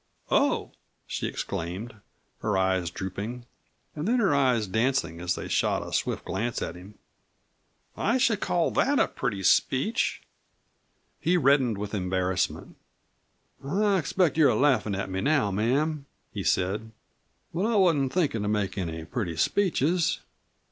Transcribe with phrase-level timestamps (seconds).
[0.31, 0.71] "Oh!"
[1.05, 1.93] she exclaimed,
[2.39, 3.45] her eyes drooping.
[3.95, 6.95] And then, her eyes dancing as they shot a swift glance at him
[7.95, 10.23] "I should call that a pretty speech."
[11.19, 12.77] He reddened with embarrassment.
[13.63, 16.91] "I expect you are laughin' at me now, ma'am," he said.
[17.53, 20.19] "But I wasn't thinkin' to make any pretty speeches.